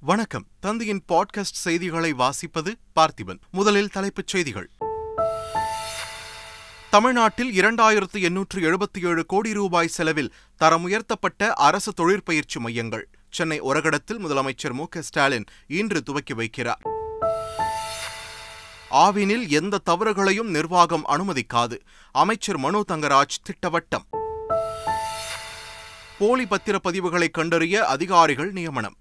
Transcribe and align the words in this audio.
வணக்கம். 0.00 0.46
தந்தையின் 0.60 1.02
பாட்காஸ்ட் 1.08 1.56
செய்திகளை 1.62 2.14
வாசிப்பது 2.14 2.74
பார்த்திபன். 2.94 3.40
முதலில் 3.50 3.88
தலைப்புச் 3.88 4.26
செய்திகள். 4.26 4.70
தமிழ்நாட்டில் 6.90 7.60
இரண்டாயிரத்து 7.60 8.22
எண்ணூற்று 8.22 8.60
எழுபத்தி 8.60 9.06
ஏழு 9.06 9.26
கோடி 9.26 9.52
ரூபாய் 9.52 9.88
செலவில் 9.88 10.34
தரம் 10.56 10.82
உயர்த்தப்பட்ட 10.82 11.52
அரசு 11.52 11.92
தொழிற்பயிற்சி 11.92 12.60
மையங்கள். 12.60 13.08
சென்னை 13.30 13.60
ஒரகடத்தில் 13.60 14.18
முதலமைச்சர் 14.18 14.72
மு 14.72 14.84
ஸ்டாலின் 15.00 15.44
இன்று 15.66 16.02
துவக்கி 16.02 16.34
வைக்கிறார். 16.34 16.80
ஆவினில் 18.90 19.48
எந்த 19.48 19.78
தவறுகளையும் 19.90 20.50
நிர்வாகம் 20.50 21.06
அனுமதிக்காது. 21.06 21.80
அமைச்சர் 22.12 22.58
மனோ 22.58 22.82
தங்கராஜ் 22.88 23.42
திட்டவட்டம். 23.42 24.06
போலி 26.18 26.44
பத்திரப்பதிவுகளை 26.44 27.30
கண்டறிய 27.30 27.84
அதிகாரிகள் 27.84 28.52
நியமனம். 28.52 28.97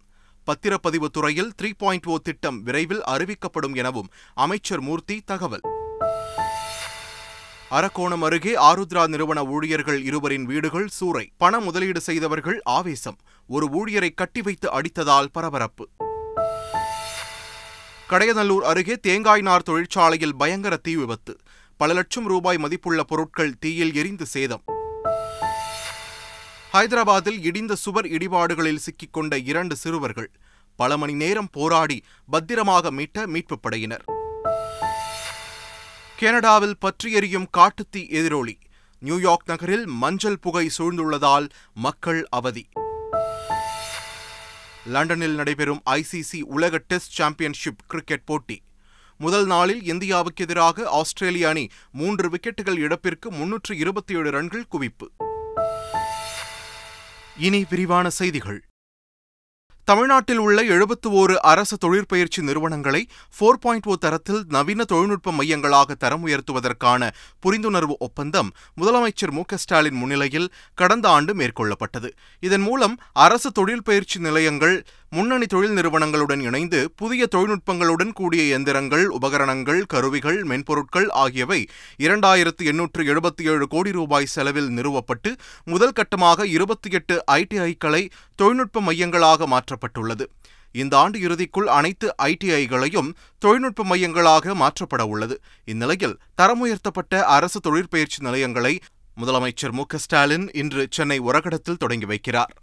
பத்திரப்பதிவு 0.48 1.10
துறையில் 1.10 1.52
த்ரீ 1.62 1.72
பாயிண்ட் 1.78 2.04
ஓ 2.06 2.18
திட்டம் 2.18 2.64
விரைவில் 2.64 3.02
அறிவிக்கப்படும் 3.08 3.76
எனவும் 3.76 4.08
அமைச்சர் 4.34 4.82
மூர்த்தி 4.82 5.22
தகவல். 5.26 5.62
அரக்கோணம் 7.72 8.22
அருகே 8.22 8.54
ஆருத்ரா 8.56 9.08
நிறுவன 9.08 9.44
ஊழியர்கள் 9.44 10.04
இருவரின் 10.04 10.46
வீடுகள் 10.46 10.88
சூறை. 11.00 11.26
பண 11.38 11.60
முதலீடு 11.60 12.00
செய்தவர்கள் 12.00 12.62
ஆவேசம். 12.64 13.18
ஒரு 13.48 13.66
ஊழியரை 13.66 14.10
கட்டி 14.16 14.42
வைத்து 14.42 14.70
அடித்ததால் 14.82 15.32
பரபரப்பு. 15.32 15.90
கடையநல்லூர் 18.10 18.68
அருகே 18.72 18.96
தேங்காய் 18.96 19.42
நார் 19.42 19.64
தொழிற்சாலையில் 19.64 20.36
பயங்கர 20.36 20.76
தீ 20.76 20.96
விபத்து. 20.96 21.38
பல 21.78 21.94
லட்சம் 21.94 22.28
ரூபாய் 22.28 22.58
மதிப்புள்ள 22.58 23.04
பொருட்கள் 23.04 23.58
தீயில் 23.60 23.94
எரிந்து 23.94 24.26
சேதம். 24.26 24.64
ஹைதராபாத்தில் 26.78 27.40
இடிந்த 27.44 27.74
சுவர் 27.74 28.06
இடிபாடுகளில் 28.06 28.78
சிக்கிக்கொண்ட 28.78 29.44
இரண்டு 29.44 29.76
சிறுவர்கள் 29.76 30.32
பல 30.76 30.98
மணி 30.98 31.14
நேரம் 31.14 31.48
போராடி 31.52 32.04
பத்திரமாக 32.30 32.92
மீட்ட 32.92 33.26
மீட்புப் 33.26 33.62
படையினர். 33.62 34.06
கனடாவில் 36.18 36.78
பற்றி 36.78 37.12
எரியும் 37.12 37.48
காட்டுத்தீ 37.58 38.10
எதிரொலி 38.10 38.60
நியூயார்க் 39.00 39.44
நகரில் 39.46 39.86
மஞ்சள் 39.86 40.40
புகை 40.40 40.70
சூழ்ந்துள்ளதால் 40.78 41.50
மக்கள் 41.74 42.28
அவதி. 42.30 42.70
லண்டனில் 44.86 45.36
நடைபெறும் 45.36 45.82
ஐசிசி 45.90 46.42
உலக 46.42 46.78
டெஸ்ட் 46.78 47.12
சாம்பியன்ஷிப் 47.12 47.84
கிரிக்கெட் 47.88 48.26
போட்டி. 48.26 48.64
முதல் 49.18 49.46
நாளில் 49.46 49.84
இந்தியாவுக்கு 49.84 50.44
எதிராக 50.44 50.90
ஆஸ்திரேலிய 50.90 51.50
அணி 51.50 51.70
மூன்று 51.92 52.30
விக்கெட்டுகள் 52.30 52.78
இழப்பிற்கு 52.78 53.32
முன்னூற்று 53.32 53.78
இருபத்தி 53.78 54.14
ஏழு 54.14 54.32
ரன்கள் 54.32 54.66
குவிப்பு. 54.72 55.27
இனி 57.40 57.66
விரிவான 57.70 58.10
செய்திகள். 58.10 58.64
தமிழ்நாட்டில் 59.86 60.38
உள்ள 60.38 60.64
எழுபத்து 60.64 61.12
ஓரு 61.12 61.36
அரசு 61.36 61.78
தொழிற்பயிற்சி 61.78 62.42
நிறுவனங்களை 62.42 63.08
ஃபோர் 63.40 63.60
பாயிண்ட் 63.60 63.86
ஓ 63.86 63.96
தரத்தில் 63.96 64.44
நவீன 64.48 64.84
தொழில்நுட்ப 64.84 65.32
மையங்களாக 65.32 65.94
தரம் 65.94 66.28
உயர்த்துவதற்கான 66.28 67.12
புரிந்துணர்வு 67.46 67.96
ஒப்பந்தம் 68.00 68.52
முதலமைச்சர் 68.82 69.32
மு 69.32 69.44
ஸ்டாலின் 69.56 69.94
முன்னிலையில் 69.94 70.54
கடந்த 70.74 71.10
ஆண்டு 71.10 71.36
மேற்கொள்ளப்பட்டது. 71.36 72.12
இதன் 72.40 72.62
மூலம் 72.62 72.98
அரசு 73.14 73.52
தொழிற்பயிற்சி 73.52 74.20
நிலையங்கள் 74.20 74.86
முன்னணி 75.12 75.46
தொழில் 75.46 75.72
நிறுவனங்களுடன் 75.72 76.42
இணைந்து 76.42 76.92
புதிய 76.96 77.28
தொழில்நுட்பங்களுடன் 77.36 78.12
கூடிய 78.14 78.58
எந்திரங்கள் 78.58 79.06
உபகரணங்கள் 79.06 79.86
கருவிகள் 79.86 80.44
மென்பொருட்கள் 80.44 81.08
ஆகியவை 81.10 81.60
இரண்டாயிரத்து 81.98 82.64
எண்ணூற்று 82.66 83.04
எழுபத்தி 83.04 83.42
ஏழு 83.42 83.68
கோடி 83.68 83.92
ரூபாய் 83.92 84.26
செலவில் 84.26 84.70
நிறுவப்பட்டு 84.70 85.32
முதல் 85.66 85.92
கட்டமாக 85.92 86.46
இருபத்தி 86.46 86.90
எட்டு 86.90 87.24
ஐடிஐக்களை 87.32 88.10
தொழில்நுட்ப 88.36 88.82
மையங்களாக 88.82 89.48
மாற்றப்பட்டுள்ளது. 89.48 90.28
இந்த 90.72 90.98
ஆண்டு 90.98 91.20
இறுதிக்குள் 91.20 91.72
அனைத்து 91.80 92.16
ஐடிஐகளையும் 92.24 93.10
தொழில்நுட்ப 93.40 93.84
மையங்களாக 93.84 94.56
மாற்றப்பட 94.56 95.02
உள்ளது. 95.02 95.42
இந்நிலையில் 95.66 96.20
தரமுயர்த்தப்பட்ட 96.42 97.22
அரசு 97.22 97.60
தொழிற்பயிற்சி 97.60 98.22
நிலையங்களை 98.22 98.80
முதலமைச்சர் 99.22 99.72
மு 99.72 99.84
ஸ்டாலின் 99.96 100.50
இன்று 100.54 100.88
சென்னை 100.90 101.20
உரகடத்தில் 101.20 101.82
தொடங்கி 101.84 102.06
வைக்கிறார். 102.06 102.54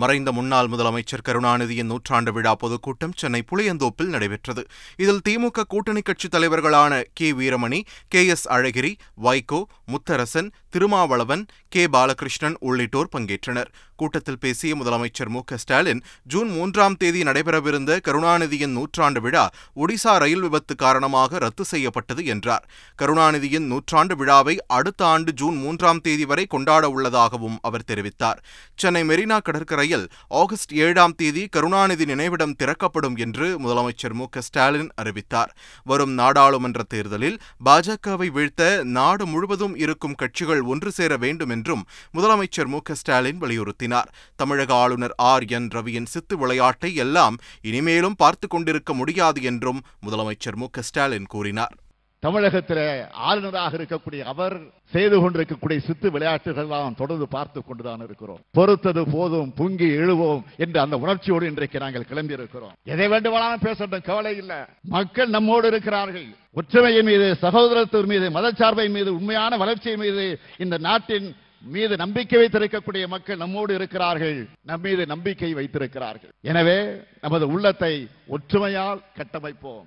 மறைந்த 0.00 0.32
முன்னாள் 0.32 0.68
முதலமைச்சர் 0.72 1.24
கருணாநிதியின் 1.28 1.90
நூற்றாண்டு 1.92 2.32
விழா 2.32 2.52
பொதுக்கூட்டம் 2.54 3.14
சென்னை 3.16 3.40
புளியந்தோப்பில் 3.50 4.12
நடைபெற்றது. 4.14 4.62
இதில் 4.96 5.22
திமுக 5.28 5.64
கூட்டணி 5.68 6.00
கட்சித் 6.00 6.34
தலைவர்களான 6.34 7.02
K 7.14 7.28
Veeramani 7.32 7.80
K 8.08 8.22
S 8.26 8.46
Alagiri 8.48 8.92
Vaiko 9.22 9.60
Mutharasan 9.92 10.50
Thirumavalavan 10.68 11.46
K. 11.68 11.86
Balakrishnan 11.86 12.56
உள்ளிட்டோர் 12.60 13.08
பங்கேற்றனர். 13.16 13.70
கூட்டத்தில் 13.96 14.38
பேசிய 14.38 14.76
முதலமைச்சர் 14.76 15.28
மு. 15.28 15.40
ஸ்டாலின் 15.54 16.02
ஜூன் 16.22 16.50
மூன்றாம் 16.50 16.96
தேதி 16.96 17.22
நடைபெறவிருந்த 17.22 17.98
கருணாநிதியின் 18.08 18.74
நூற்றாண்டு 18.78 19.20
விழா 19.20 19.50
ஒடிசா 19.76 20.18
ரயில் 20.18 20.40
விபத்து 20.40 20.74
காரணமாக 20.76 21.38
ரத்து 21.38 21.64
செய்யப்பட்டது 21.64 22.26
என்றார். 22.26 22.68
கருணாநிதியின் 23.02 23.66
நூற்றாண்டு 23.66 24.16
விழாவை 24.16 24.58
அடுத்த 24.66 25.06
ஆண்டு 25.06 25.32
ஜூன் 25.32 25.56
மூன்றாம் 25.56 26.00
தேதி 26.00 26.24
வரை 26.24 26.46
கொண்டாட 26.46 26.90
உள்ளதாகவும் 26.90 27.58
அவர் 27.62 27.86
தெரிவித்தார். 27.86 28.38
சென்னை 28.76 29.02
மெரினா 29.02 29.38
கடற்கரையில் 29.42 30.08
ஆகஸ்ட் 30.28 30.74
ஏழாம் 30.74 31.14
தேதி 31.14 31.46
கருணாநிதி 31.46 32.04
நினைவிடம் 32.04 32.56
திறக்கப்படும் 32.56 33.16
என்று 33.16 33.58
முதலமைச்சர் 33.58 34.12
மு. 34.12 34.26
ஸ்டாலின் 34.38 34.90
அறிவித்தார். 34.94 35.56
வரும் 35.84 36.12
நாடாளுமன்ற 36.12 36.82
தேர்தலில் 36.82 37.38
பாஜகவை 37.64 38.26
வீழ்த்த 38.30 38.80
நாடு 38.84 39.26
முழுவதும் 39.26 39.76
இருக்கும் 39.76 40.14
கட்சிகள் 40.14 40.57
ஒன்று 40.62 40.92
சேர 40.92 41.16
வேண்டும் 41.16 41.48
என்றும் 41.48 41.86
முதலமைச்சர் 42.14 42.66
மு 42.66 42.78
ஸ்டாலின் 42.92 43.42
வலியுறுத்தினார். 43.42 44.08
தமிழக 44.36 44.74
ஆளுநர் 44.74 45.14
ஆர் 45.16 45.44
என் 45.44 45.68
ரவியின் 45.68 46.06
சித்து 46.06 46.38
விளையாட்டை 46.38 46.94
எல்லாம் 46.94 47.38
இனிமேலும் 47.62 48.16
பார்த்து 48.16 48.48
கொண்டிருக்க 48.48 48.94
முடியாது 48.94 49.42
என்றும் 49.42 49.84
முதலமைச்சர் 50.06 50.56
மு 50.56 50.66
ஸ்டாலின் 50.80 51.26
கூறினார். 51.26 51.76
தமிழகத்தில் 52.20 53.06
ஆளுநராக 53.12 53.76
இருக்கக்கூடிய 53.76 54.22
அவர் 54.32 54.54
செய்து 54.94 55.16
கொண்டிருக்கக்கூடிய 55.20 55.80
சித்து 55.80 56.08
விளையாட்டுகள்லாம் 56.10 56.96
தொடர்ந்து 57.00 57.28
பார்த்து 57.28 57.64
கொண்டுதான் 57.64 58.02
இருக்கிறோம். 58.06 58.40
பொறுத்தது 58.52 59.02
போதும் 59.12 59.52
பொங்கி 59.54 59.88
எழுவோம் 60.02 60.42
என்று 60.56 60.80
அந்த 60.80 60.96
உணர்ச்சியோடு 60.96 61.46
இன்றைக்கு 61.46 61.78
நாங்கள் 61.78 62.08
கிளம்பி 62.10 62.36
இருக்கிறோம் 62.38 62.72
எதை 62.84 63.08
வேண்டுமானாலும் 63.08 63.64
பேசட்டும் 63.66 64.06
கவலை 64.08 64.36
இல்லை. 64.36 64.60
மக்கள் 64.82 65.34
நம்மோடு 65.36 65.68
இருக்கிறார்கள். 65.68 66.28
ஒற்றுமையின் 66.54 67.08
மீது 67.10 67.36
சகோதரத்தின் 67.44 68.10
மீது 68.12 68.28
மதச்சார்பை 68.30 68.90
மீது 68.90 69.14
உண்மையான 69.14 69.56
வளர்ச்சி 69.56 69.96
மீது 69.96 70.24
இந்த 70.58 70.78
நாட்டின் 70.78 71.28
மீது 71.74 71.96
நம்பிக்கை 71.96 72.38
வைத்திருக்கக்கூடிய 72.40 73.04
மக்கள் 73.06 73.42
நம்மோடு 73.44 73.74
இருக்கிறார்கள். 73.74 74.48
நம் 74.64 74.80
மீது 74.80 75.06
நம்பிக்கை 75.06 75.52
வைத்திருக்கிறார்கள். 75.54 76.32
எனவே 76.40 76.78
நமது 77.20 77.46
உள்ளத்தை 77.48 77.94
ஒற்றுமையால் 78.26 79.00
கட்டமைப்போம். 79.18 79.86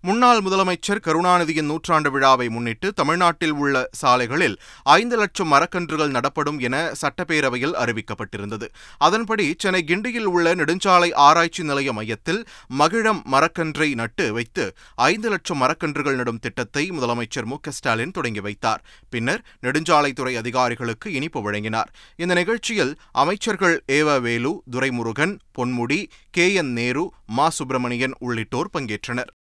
முன்னாள் 0.00 0.40
முதலமைச்சர் 0.40 1.00
கருணாநிதியின் 1.04 1.64
நூற்றாண்டு 1.64 2.10
விழாவை 2.10 2.48
முன்னிட்டு 2.48 2.92
தமிழ்நாட்டில் 2.92 3.52
உள்ள 3.52 3.88
சாலைகளில் 3.90 4.60
ஐந்து 4.82 5.16
லட்சம் 5.16 5.52
மரக்கன்றுகள் 5.52 6.10
நடப்படும் 6.10 6.58
என 6.58 6.92
சட்டப்பேரவையில் 7.00 7.74
அறிவிக்கப்பட்டிருந்தது. 7.82 8.66
அதன்படி 8.98 9.54
சென்னை 9.58 9.84
கிண்டியில் 9.86 10.28
உள்ள 10.34 10.54
நெடுஞ்சாலை 10.54 11.14
ஆராய்ச்சி 11.14 11.62
நிலைய 11.62 11.92
மையத்தில் 11.92 12.46
மகிழம் 12.68 13.22
மரக்கன்றை 13.32 13.94
நட்டு 13.94 14.32
வைத்து 14.32 14.74
ஐந்து 14.94 15.28
லட்சம் 15.28 15.62
மரக்கன்றுகள் 15.62 16.14
நடும் 16.14 16.38
திட்டத்தை 16.38 16.90
முதலமைச்சர் 16.90 17.44
மு 17.44 17.58
ஸ்டாலின் 17.68 18.10
தொடங்கி 18.10 18.40
வைத்தார். 18.40 18.84
பின்னர் 19.08 19.44
நெடுஞ்சாலைத்துறை 19.62 20.34
அதிகாரிகளுக்கு 20.34 21.12
இனிப்பு 21.12 21.42
வழங்கினார். 21.42 21.90
இந்த 22.16 22.34
நிகழ்ச்சியில் 22.34 22.98
அமைச்சர்கள் 23.12 23.84
E V 23.92 24.20
Velu 24.20 24.62
Duraimurugan 24.70 25.38
Ponmudi 25.58 26.06
K 26.30 26.52
N 26.52 26.72
Nehru 26.72 27.12
மா 27.26 27.48
சுப்பிரமணியன் 27.48 28.16
உள்ளிட்டோர் 28.18 28.70
பங்கேற்றனர். 28.78 29.32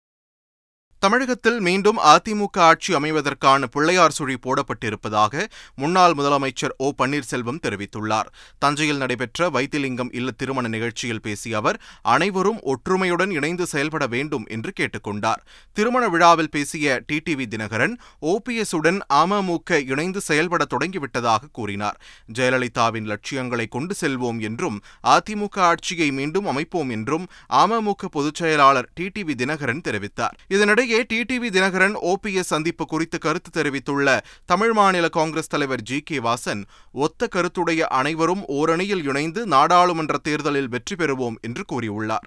தமிழகத்தில் 0.99 1.61
மீண்டும் 1.61 1.99
அதிமுக 1.99 2.59
ஆட்சி 2.59 2.95
அமைவதற்கான 2.95 3.65
பிள்ளையார் 3.65 4.11
சுழி 4.11 4.35
போடப்பட்டிருப்பதாக 4.35 5.45
முன்னாள் 5.75 6.13
முதலமைச்சர் 6.13 6.73
ஓ 6.77 6.93
பன்னீர்செல்வம் 6.99 7.61
தெரிவித்துள்ளார். 7.63 8.29
தஞ்சையில் 8.59 8.97
நடைபெற்ற 8.97 9.51
வைத்திலிங்கம் 9.51 10.13
இல்ல 10.13 10.31
திருமண 10.31 10.69
நிகழ்ச்சியில் 10.69 11.21
பேசிய 11.21 11.57
அவர் 11.57 11.81
அனைவரும் 12.03 12.61
ஒற்றுமையுடன் 12.63 13.31
இணைந்து 13.31 13.67
செயல்பட 13.67 14.07
வேண்டும் 14.07 14.47
என்று 14.49 14.73
கேட்டுக்கொண்டார். 14.81 15.43
திருமண 15.73 16.09
விழாவில் 16.09 16.51
பேசிய 16.51 17.03
டிடிவி 17.13 17.47
தினகரன் 17.47 17.97
ஓபிஎஸ்ஸுடன் 18.23 18.99
அமமுக 19.15 19.91
இணைந்து 19.91 20.21
செயல்பட 20.21 20.65
தொடங்கிவிட்டதாக 20.71 21.51
கூறினார். 21.53 22.01
ஜெயலலிதாவின் 22.35 23.05
லட்சியங்களை 23.05 23.67
கொண்டு 23.67 23.95
செல்வோம் 24.01 24.41
என்றும் 24.41 24.81
அதிமுக 25.07 25.59
ஆட்சியை 25.59 26.11
மீண்டும் 26.13 26.47
அமைப்போம் 26.47 26.91
என்றும் 26.91 27.27
அமமுக 27.53 28.09
பொதுச் 28.11 28.35
செயலாளர் 28.35 28.91
டிடிவி 29.01 29.35
தினகரன் 29.35 29.85
தெரிவித்தார். 29.89 30.37
இதனிடையே 30.49 30.85
இதனிடையே 30.87 31.07
டிடிவி 31.13 31.49
தினகரன் 31.57 31.97
ஓபிஎஸ் 32.11 32.53
சந்திப்பு 32.53 32.85
குறித்து 32.87 33.19
கருத்து 33.19 33.51
தெரிவித்துள்ள 33.51 34.09
தமிழ் 34.45 34.73
மாநில 34.73 35.07
காங்கிரஸ் 35.09 35.49
தலைவர் 35.49 35.83
ஜி 35.83 35.99
கே 36.01 36.19
வாசன் 36.19 36.63
ஒத்த 37.05 37.29
கருத்துடைய 37.35 37.81
அனைவரும் 37.99 38.45
ஓரணியில் 38.59 39.05
இணைந்து 39.09 39.43
நாடாளுமன்ற 39.47 40.17
தேர்தலில் 40.23 40.69
வெற்றி 40.69 40.97
பெறுவோம் 40.97 41.39
என்று 41.41 41.65
கூறியுள்ளார். 41.73 42.27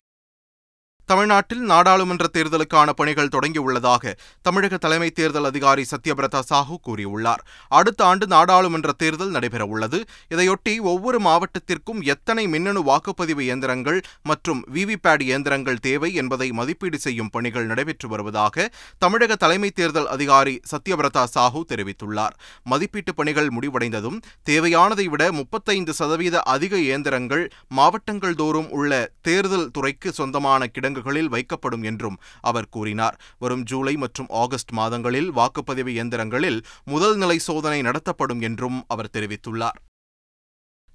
தமிழ்நாட்டில் 1.10 1.62
நாடாளுமன்ற 1.70 2.26
தேர்தலுக்கான 2.34 2.90
பணிகள் 2.90 3.32
தொடங்கியுள்ளதாக 3.36 4.12
தமிழக 4.42 4.78
தலைமை 4.78 5.08
தேர்தல் 5.20 5.48
அதிகாரி 5.50 5.84
சத்யபிரதா 5.92 6.42
சாஹூ 6.50 6.76
கூறியுள்ளார். 6.88 7.42
அடுத்த 7.78 8.02
ஆண்டு 8.06 8.26
நாடாளுமன்ற 8.28 8.92
தேர்தல் 8.92 9.32
நடைபெறவுள்ளது. 9.32 10.00
இதையொட்டி 10.34 10.74
ஒவ்வொரு 10.92 11.20
மாவட்டத்திற்கும் 11.20 12.02
எத்தனை 12.14 12.44
மின்னணு 12.48 12.84
வாக்குப்பதிவு 12.90 13.44
இயந்திரங்கள் 13.48 14.00
மற்றும் 14.24 14.62
விவிபேட் 14.76 15.24
இயந்திரங்கள் 15.30 15.80
தேவை 15.88 16.12
என்பதை 16.14 16.50
மதிப்பீடு 16.60 17.00
செய்யும் 17.00 17.30
பணிகள் 17.30 17.66
நடைபெற்று 17.66 18.08
வருவதாக 18.08 18.68
தமிழக 18.98 19.40
தலைமை 19.46 19.72
தேர்தல் 19.72 20.08
அதிகாரி 20.08 20.56
சத்யபிரதா 20.74 21.26
சாஹூ 21.36 21.64
தெரிவித்துள்ளார். 21.74 22.38
மதிப்பீட்டு 22.64 23.14
பணிகள் 23.16 23.50
முடிவடைந்ததும் 23.58 24.22
தேவையானதை 24.50 25.08
விட 25.16 25.32
முப்பத்தைந்து 25.32 25.94
சதவீத 25.94 26.38
அதிக 26.56 26.74
இயந்திரங்கள் 26.88 27.46
மாவட்டங்கள் 27.80 28.40
தோறும் 28.44 28.70
உள்ள 28.70 28.94
தேர்தல் 29.22 29.68
துறைக்கு 29.72 30.10
சொந்தமான 30.22 30.72
கிடங்கு 30.76 30.98
கிடங்குகளில் 31.00 31.32
வைக்கப்படும் 31.36 31.84
என்றும் 31.84 32.18
அவர் 32.42 32.70
கூறினார். 32.70 33.20
வரும் 33.40 33.64
ஜூலை 33.64 33.96
மற்றும் 33.96 34.30
ஆகஸ்ட் 34.30 34.72
மாதங்களில் 34.72 35.30
வாக்குப்பதிவு 35.34 35.92
இயந்திரங்களில் 35.96 36.60
முதல் 36.86 37.18
நிலை 37.18 37.38
சோதனை 37.40 37.82
நடத்தப்படும் 37.82 38.42
என்றும் 38.42 38.84
அவர் 38.88 39.14
தெரிவித்துள்ளார். 39.14 39.80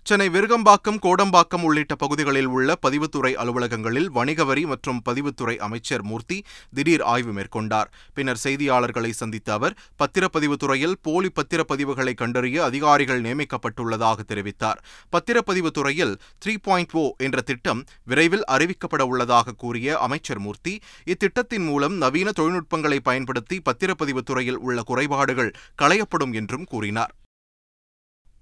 சென்னை 0.08 0.26
விருகம்பாக்கம் 0.28 0.98
கோடம்பாக்கம் 1.04 1.62
உள்ளிட்ட 1.66 1.94
பகுதிகளில் 1.94 2.48
உள்ள 2.56 2.74
பதிவுத்துறை 2.86 3.30
அலுவலகங்களில் 3.42 4.08
வணிக 4.16 4.44
வரி 4.44 4.64
மற்றும் 4.72 5.00
பதிவுத்துறை 5.08 5.56
அமைச்சர் 5.66 6.02
மூர்த்தி 6.02 6.38
திடீர் 6.74 7.04
ஆய்வு 7.12 7.32
மேற்கொண்டார். 7.32 7.88
பின்னர் 8.14 8.40
செய்தியாளர்களை 8.42 9.10
சந்தித்த 9.20 9.52
அவர் 9.52 9.76
பத்திரப்பதிவுத்துறையில் 10.02 10.98
போலி 11.02 11.30
பத்திரப்பதிவுகளை 11.40 12.14
கண்டறிய 12.14 12.64
அதிகாரிகள் 12.64 13.24
நியமிக்கப்பட்டுள்ளதாக 13.28 14.18
தெரிவித்தார். 14.28 14.82
பத்திரப்பதிவுத்துறையில் 15.16 16.14
த்ரீ 16.44 16.56
பாயிண்ட் 16.68 16.94
ஓ 17.04 17.06
என்ற 17.18 17.40
திட்டம் 17.40 17.82
விரைவில் 18.04 18.46
அறிவிக்கப்பட 18.52 19.02
உள்ளதாக 19.02 19.58
கூறிய 19.64 19.98
அமைச்சர் 19.98 20.38
மூர்த்தி 20.38 20.76
இத்திட்டத்தின் 21.14 21.66
மூலம் 21.70 21.96
நவீன 21.96 22.30
தொழில்நுட்பங்களை 22.30 23.00
பயன்படுத்தி 23.10 23.62
பத்திரப்பதிவுத்துறையில் 23.70 24.62
உள்ள 24.68 24.82
குறைபாடுகள் 24.82 25.54
களையப்படும் 25.82 26.32
என்றும் 26.32 26.64
கூறினார். 26.64 27.14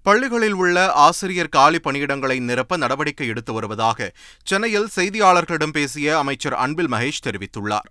பள்ளிகளில் 0.03 0.53
உள்ள 0.53 0.91
ஆசிரியர் 0.91 1.49
காலி 1.49 1.79
பணியிடங்களை 1.83 2.39
நிரப்ப 2.39 2.77
நடவடிக்கை 2.77 3.27
எடுத்து 3.27 3.53
வருவதாக 3.53 4.11
சென்னையில் 4.43 4.87
செய்தியாளர்களிடம் 4.95 5.71
பேசிய 5.71 6.17
அமைச்சர் 6.17 6.53
அன்பில் 6.53 6.91
மகேஷ் 6.91 7.25
தெரிவித்துள்ளார். 7.25 7.89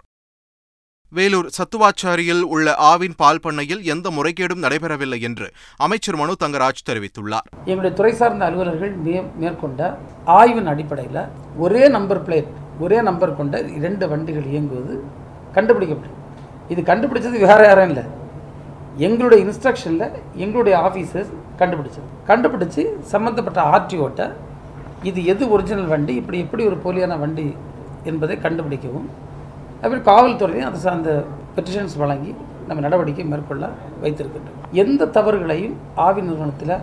வேலூர் 1.11 1.51
சத்துவாச்சாரியில் 1.51 2.41
உள்ள 2.41 2.75
ஆவின் 2.79 3.13
பால் 3.17 3.41
பண்ணையில் 3.41 3.85
எந்த 3.85 4.11
முறைகேடும் 4.11 4.63
நடைபெறவில்லை 4.63 5.21
என்று 5.21 5.53
அமைச்சர் 5.77 6.17
மனு 6.17 6.37
தங்கராஜ் 6.45 6.85
தெரிவித்துள்ளார். 6.91 7.51
எங்களுடைய 7.59 7.97
துறை 7.97 8.15
சார்ந்த 8.15 8.45
அலுவலர்கள் 8.45 8.99
மே- 8.99 9.35
மேற்கொண்ட 9.35 9.99
ஆய்வின் 10.25 10.67
அடிப்படையில் 10.67 11.27
ஒரே 11.57 11.89
நம்பர் 11.89 12.29
பிளேட் 12.29 12.49
ஒரே 12.81 13.03
நம்பர் 13.03 13.37
கொண்ட 13.37 13.61
இரண்டு 13.61 14.09
வண்டிகள் 14.09 14.45
இயங்குவது 14.45 15.05
கண்டுபிடிக்கப்பட்டது. 15.55 16.21
இது 16.69 16.83
கண்டுபிடிச்சது 16.83 17.31
வேற 17.31 17.67
யாரும் 17.67 17.89
இல்லை. 17.89 18.21
எங்களுடைய 18.97 19.45
இன்ஸ்ட்ரக்ஷனில் 19.45 20.21
எங்களுடைய 20.35 20.79
ஆஃபீஸர்ஸ் 20.79 21.31
கண்டுபிடிச்சது. 21.59 22.09
கண்டுபிடிச்சு 22.27 23.01
சம்மந்தப்பட்ட 23.01 23.63
ஆர்டிஓட்ட 23.63 24.33
இது 25.03 25.25
எது 25.25 25.51
ஒரிஜினல் 25.51 25.87
வண்டி 25.87 26.15
இப்படி 26.15 26.39
எப்படி 26.39 26.67
ஒரு 26.67 26.77
போலியான 26.85 27.19
வண்டி 27.19 27.57
என்பதை 28.05 28.37
கண்டுபிடிக்கவும் 28.37 29.09
அப்படி 29.83 30.01
காவல்துறையும் 30.01 30.65
அது 30.65 30.79
சார்ந்த 30.79 31.25
பெட்டிஷன்ஸ் 31.57 31.97
வழங்கி 31.97 32.35
நம்ம 32.67 32.83
நடவடிக்கை 32.83 33.25
மேற்கொள்ள 33.25 33.71
வைத்திருக்கின்றோம். 34.03 34.59
எந்த 34.73 35.05
தவறுகளையும் 35.05 35.75
ஆவி 35.95 36.21
நிறுவனத்தில் 36.21 36.77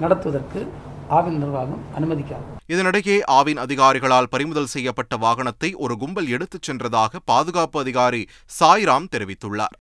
நடத்துவதற்கு 0.00 0.72
ஆவின் 1.10 1.38
நிர்வாகம் 1.38 1.82
அனுமதிக்காது. 1.98 2.46
இதனிடையே 2.68 3.16
ஆவின் 3.30 3.58
அதிகாரிகளால் 3.58 4.30
பறிமுதல் 4.30 4.66
செய்யப்பட்ட 4.66 5.16
வாகனத்தை 5.16 5.74
ஒரு 5.74 5.96
கும்பல் 5.96 6.28
எடுத்துச் 6.28 6.70
சென்றதாக 6.70 7.16
பாதுகாப்பு 7.24 7.80
அதிகாரி 7.80 8.28
சாய்ராம் 8.60 9.10
தெரிவித்துள்ளார். 9.16 9.76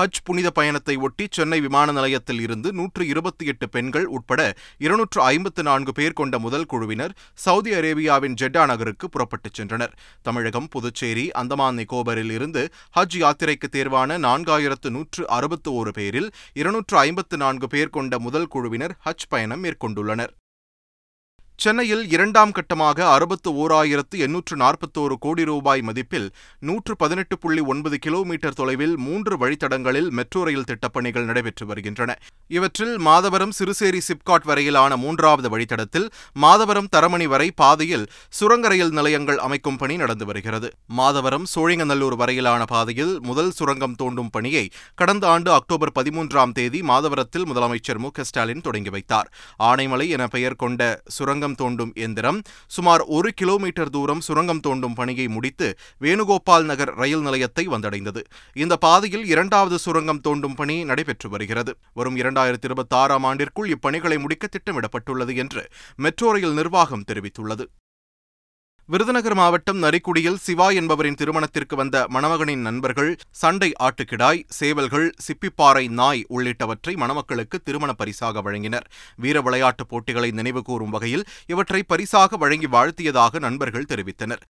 ஹஜ் 0.00 0.20
புனித 0.24 0.50
பயணத்தை 0.50 0.96
ஒட்டி 0.96 1.24
சென்னை 1.30 1.60
விமான 1.60 1.92
நிலையத்தில் 1.92 2.40
இருந்து 2.40 2.68
நூற்று 2.72 3.06
இருபத்தி 3.06 3.44
எட்டு 3.46 3.68
பெண்கள் 3.68 4.06
உட்பட 4.06 4.40
இருநூற்று 4.78 5.20
ஐம்பத்து 5.22 5.62
நான்கு 5.62 5.92
பேர் 5.92 6.12
கொண்ட 6.12 6.38
முதல் 6.38 6.66
குழுவினர் 6.66 7.14
சவுதி 7.34 7.72
அரேபியாவின் 7.72 8.38
ஜெட்டா 8.40 8.62
நகருக்கு 8.66 9.08
புறப்பட்டுச் 9.08 9.60
சென்றனர். 9.60 9.92
தமிழகம் 10.22 10.68
புதுச்சேரி 10.68 11.26
அந்தமான் 11.30 11.78
நிக்கோபரில் 11.78 12.30
இருந்து 12.30 12.64
ஹஜ் 12.96 13.18
யாத்திரைக்கு 13.24 13.70
தேர்வான 13.76 14.20
நான்காயிரத்து 14.28 14.90
நூற்று 14.90 15.28
அறுபத்து 15.28 15.72
ஒரு 15.74 15.90
பேரில் 15.90 16.30
இருநூற்று 16.52 16.98
ஐம்பத்து 16.98 17.36
நான்கு 17.36 17.68
பேர் 17.68 17.96
கொண்ட 17.98 18.18
முதல் 18.18 18.48
குழுவினர் 18.48 18.96
ஹஜ் 19.04 19.28
பயணம் 19.28 19.64
மேற்கொண்டுள்ளனர். 19.64 20.34
சென்னையில் 21.62 22.04
இரண்டாம் 22.08 22.52
கட்டமாக 22.56 22.98
அறுபத்து 23.14 23.50
ஓராயிரத்து 23.62 24.16
எண்ணூற்று 24.26 24.54
நாற்பத்தோரு 24.62 25.14
கோடி 25.24 25.42
ரூபாய் 25.48 25.82
மதிப்பில் 25.88 26.28
நூற்று 26.68 26.92
பதினெட்டு 27.02 27.34
புள்ளி 27.38 27.62
ஒன்பது 27.72 27.96
கிலோமீட்டர் 28.04 28.56
தொலைவில் 28.60 28.94
மூன்று 29.06 29.34
வழித்தடங்களில் 29.42 30.08
மெட்ரோ 30.18 30.42
ரயில் 30.48 30.66
திட்டப்பணிகள் 30.70 31.26
நடைபெற்று 31.30 31.64
வருகின்றன. 31.70 32.14
இவற்றில் 32.56 32.94
மாதவரம் 33.08 33.52
சிறுசேரி 33.58 34.00
சிப்காட் 34.08 34.46
வரையிலான 34.50 34.96
மூன்றாவது 35.04 35.50
வழித்தடத்தில் 35.54 36.06
மாதவரம் 36.44 36.88
தரமணி 36.96 37.26
வரை 37.34 37.48
பாதையில் 37.62 38.06
சுரங்க 38.38 38.70
ரயில் 38.74 38.94
நிலையங்கள் 39.00 39.42
அமைக்கும் 39.48 39.78
பணி 39.82 39.96
நடந்து 39.96 40.26
வருகிறது. 40.30 40.70
மாதவரம் 41.00 41.46
சோழிங்கநல்லூர் 41.54 42.18
வரையிலான 42.22 42.62
பாதையில் 42.64 43.14
முதல் 43.28 43.52
சுரங்கம் 43.58 43.98
தோண்டும் 44.02 44.32
பணியை 44.38 44.64
கடந்த 45.02 45.26
ஆண்டு 45.34 45.52
அக்டோபர் 45.58 45.94
பதிமூன்றாம் 46.00 46.56
தேதி 46.60 46.82
மாதவரத்தில் 46.92 47.48
முதலமைச்சர் 47.52 48.02
மு 48.06 48.12
க 48.16 48.28
ஸ்டாலின் 48.30 48.66
தொடங்கி 48.68 48.90
வைத்தார். 48.96 49.30
ஆனைமலை 49.70 50.08
என 50.18 50.26
பெயர் 50.38 50.60
கொண்ட 50.64 50.82
சுரங்கம் 51.18 51.48
தோண்டும் 51.54 51.94
எந்திரம். 51.94 52.42
சுமார் 52.66 53.00
ஒரு 53.00 53.32
கிலோமீட்டர் 53.32 53.90
தூரம் 53.90 54.20
சுரங்கம் 54.20 54.60
தோண்டும் 54.66 54.94
பணியை 54.94 55.28
முடித்து 55.28 55.78
வேணுகோபால் 56.00 56.64
நகர் 56.64 56.94
ரயில் 56.94 57.20
நிலையத்தை 57.20 57.68
வந்தடைந்தது. 57.68 58.22
இந்த 58.54 58.76
பாதையில் 58.76 59.26
இரண்டாவது 59.26 59.78
சுரங்கம் 59.78 60.20
தோண்டும் 60.28 60.56
பணி 60.56 60.84
நடைபெற்று 60.84 61.30
வருகிறது. 61.30 61.74
வரும் 61.92 62.16
இரண்டாயிரத்தி 62.16 62.64
இருபத்தி 62.64 62.96
ஆறாம் 62.96 63.24
ஆண்டிற்குள் 63.24 63.76
இப்பணிகளை 63.76 64.18
முடிக்க 64.18 64.48
திட்டமிடப்பட்டுள்ளது 64.48 65.36
என்று 65.36 65.68
மெட்ரோ 65.96 66.32
ரயில் 66.32 66.52
நிர்வாகம் 66.52 67.04
தெரிவித்துள்ளது. 67.12 67.66
விருதுநகர் 68.92 69.34
மாவட்டம் 69.34 69.82
நரிக்குடியில் 69.82 70.38
சிவா 70.44 70.70
என்பவரின் 70.70 71.14
திருமணத்திற்கு 71.14 71.76
வந்த 71.76 71.96
மணமகனின் 72.08 72.60
நண்பர்கள் 72.60 73.10
சண்டை 73.30 73.72
ஆட்டுக்கிடாய் 73.80 74.40
சேவல்கள் 74.48 75.06
சிப்பிப்பாறை 75.26 75.88
நாய் 75.90 76.26
உள்ளிட்டவற்றை 76.30 76.96
மணமக்களுக்கு 76.96 77.62
திருமண 77.62 77.92
பரிசாக 77.92 78.42
வழங்கினர். 78.42 78.86
வீர 79.16 79.40
விளையாட்டுப் 79.40 79.88
போட்டிகளை 79.88 80.30
நினைவுகூரும் 80.30 80.94
வகையில் 80.96 81.24
இவற்றை 81.46 81.82
பரிசாக 81.82 82.36
வழங்கி 82.36 82.66
வாழ்த்தியதாக 82.66 83.38
நண்பர்கள் 83.38 83.90
தெரிவித்தனர். 83.92 84.42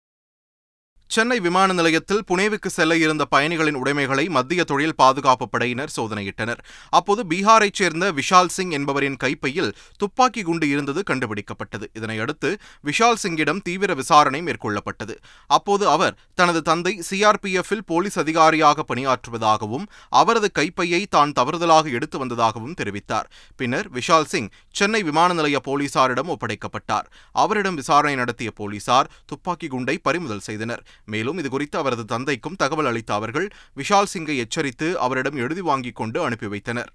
சென்னை 1.15 1.39
விமான 1.39 1.73
நிலையத்தில் 1.73 2.23
புனேவுக்கு 2.27 2.67
செல்ல 2.67 2.97
இருந்த 2.97 3.25
பயணிகளின் 3.25 3.75
உடைமைகளை 3.75 4.29
மத்திய 4.29 4.63
தொழில் 4.63 4.95
பாதுகாப்பு 4.95 5.49
படையினர் 5.49 5.93
சோதனையிட்டனர். 5.95 6.59
அப்போது 6.89 7.21
பீகாரைச் 7.29 7.77
சேர்ந்த 7.79 8.11
விஷால் 8.11 8.51
சிங் 8.55 8.69
என்பவரின் 8.69 9.17
கைப்பையில் 9.17 9.71
துப்பாக்கி 9.97 10.41
குண்டு 10.41 10.69
இருந்தது 10.69 11.03
கண்டுபிடிக்கப்பட்டது. 11.09 11.85
இதனையடுத்து 11.93 12.49
விஷால் 12.83 13.19
சிங்கிடம் 13.23 13.61
தீவிர 13.61 13.93
விசாரணை 13.93 14.41
மேற்கொள்ளப்பட்டது. 14.41 15.15
அப்போது 15.47 15.87
அவர் 15.87 16.17
தனது 16.33 16.61
தந்தை 16.61 16.93
சிஆர்பிஎஃப்பில் 17.09 17.83
போலீஸ் 17.85 18.19
அதிகாரியாக 18.19 18.85
பணியாற்றுவதாகவும் 18.93 19.87
அவரது 20.09 20.51
கைப்பையை 20.51 21.05
தான் 21.09 21.33
தவறுதலாக 21.39 21.89
எடுத்து 21.89 22.19
வந்ததாகவும் 22.19 22.77
தெரிவித்தார். 22.83 23.27
பின்னர் 23.55 23.89
விஷால் 23.91 24.29
சிங் 24.35 24.51
சென்னை 24.71 25.03
விமான 25.03 25.33
நிலைய 25.33 25.61
போலீசாரிடம் 25.67 26.31
ஒப்படைக்கப்பட்டார். 26.35 27.09
அவரிடம் 27.31 27.75
விசாரணை 27.75 28.15
நடத்திய 28.15 28.51
போலீசார் 28.51 29.11
துப்பாக்கி 29.25 29.67
குண்டை 29.67 29.97
பறிமுதல் 29.97 30.45
செய்தனர். 30.49 30.85
மேலும் 31.05 31.37
இதுகுறித்து 31.37 31.77
அவரது 31.77 32.05
தந்தைக்கும் 32.05 32.55
தகவல் 32.55 32.85
அளித்த 32.85 33.13
அவர்கள் 33.13 33.47
விஷால் 33.75 34.11
சிங்கை 34.13 34.37
எச்சரித்து 34.37 34.99
அவரிடம் 34.99 35.35
எழுதி 35.35 35.61
வாங்கிக் 35.61 35.95
கொண்டு 35.95 36.23
அனுப்பி 36.23 36.47
வைத்தனர். 36.47 36.93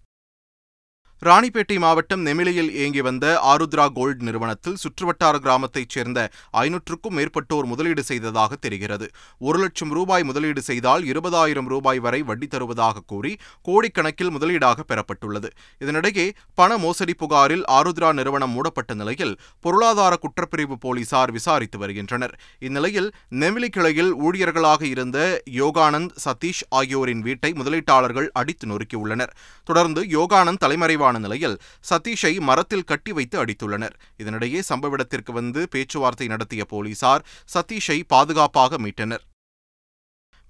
ராணிப்பேட்டை 1.25 1.79
மாவட்டம் 1.79 2.27
நெமிலியில் 2.27 2.71
இயங்கி 2.71 3.01
வந்த 3.01 3.27
ஆருத்ரா 3.45 3.85
கோல்ட் 3.93 4.23
நிறுவனத்தில் 4.23 4.77
சுற்றுவட்டார 4.83 5.37
கிராமத்தைச் 5.45 5.93
சேர்ந்த 5.95 6.31
ஐநூற்றுக்கும் 6.53 7.17
மேற்பட்டோர் 7.19 7.65
முதலீடு 7.65 8.03
செய்ததாக 8.03 8.57
தெரிகிறது. 8.57 9.07
ஒரு 9.39 9.59
லட்சம் 9.59 9.91
ரூபாய் 9.91 10.25
முதலீடு 10.25 10.63
செய்தால் 10.63 11.03
இருபதாயிரம் 11.03 11.65
ரூபாய் 11.65 11.99
வரை 11.99 12.23
வட்டி 12.23 12.47
தருவதாக 12.47 13.03
கூறி 13.07 13.37
கோடிக்கணக்கில் 13.69 14.33
முதலீடாக 14.37 14.85
பெறப்பட்டுள்ளது. 14.89 15.51
இதனிடையே 15.79 16.27
பண 16.55 16.79
மோசடி 16.79 17.15
புகாரில் 17.15 17.65
ஆருத்ரா 17.69 18.13
நிறுவனம் 18.13 18.51
மூடப்பட்ட 18.51 18.95
நிலையில் 18.95 19.35
பொருளாதார 19.61 20.19
குற்றப்பிரிவு 20.19 20.79
போலீசார் 20.81 21.31
விசாரித்து 21.31 21.79
வருகின்றனர். 21.79 22.37
இந்நிலையில் 22.59 23.11
நெமிலி 23.31 23.69
கிளையில் 23.69 24.13
ஊழியர்களாக 24.17 24.83
இருந்த 24.83 25.43
யோகானந்த் 25.51 26.13
சதீஷ் 26.27 26.65
ஆகியோரின் 26.69 27.21
வீட்டை 27.21 27.53
முதலீட்டாளர்கள் 27.53 28.29
அடித்து 28.33 28.69
நொறுக்கியுள்ளனர். 28.69 29.35
தொடர்ந்து 29.65 30.03
யோகானந்த் 30.03 30.63
தலைமறைவான 30.67 31.13
நிலையில் 31.19 31.61
சதீஷை 31.91 32.41
மரத்தில் 32.41 32.85
கட்டி 32.85 33.13
வைத்து 33.13 33.45
அடித்துள்ளனர். 33.45 33.95
இதனிடையே 34.19 34.63
சம்பவ 34.69 34.91
இடத்திற்கு 34.91 35.33
வந்து 35.33 35.69
பேச்சுவார்த்தை 35.69 36.27
நடத்திய 36.27 36.65
போலீசார் 36.65 37.25
சதீஷை 37.55 38.03
பாதுகாப்பாக 38.07 38.79
மீட்டனர். 38.79 39.25